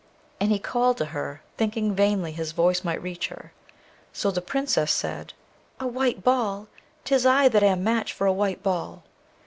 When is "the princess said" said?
4.31-5.33